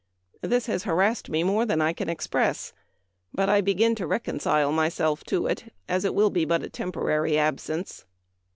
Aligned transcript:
This 0.41 0.65
has 0.65 0.81
harassed 0.85 1.29
me 1.29 1.43
more 1.43 1.63
than 1.63 1.79
I 1.79 1.93
can 1.93 2.09
express; 2.09 2.73
but 3.31 3.49
I 3.49 3.61
begin 3.61 3.93
to 3.97 4.07
reconcile 4.07 4.71
myself 4.71 5.23
to 5.25 5.45
it, 5.45 5.71
as 5.87 6.05
it 6.05 6.15
will 6.15 6.31
be 6.31 6.43
but 6.43 6.63
a 6.63 6.71
temporary 6.71 7.37
absence." 7.37 8.05